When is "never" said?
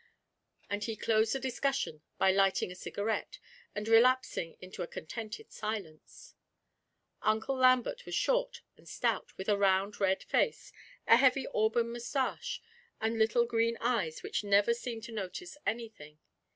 14.43-14.73